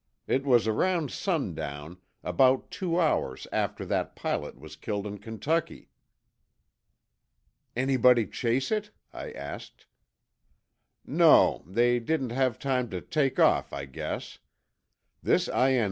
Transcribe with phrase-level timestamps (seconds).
[0.25, 5.89] It was around sundown, about two hours after that pilot was killed in Kentucky."
[7.75, 9.85] "Anybody chase it?" I asked.
[11.05, 11.63] "No.
[11.67, 14.39] They didn't have time to take off, I guess.
[15.21, 15.79] This I.N.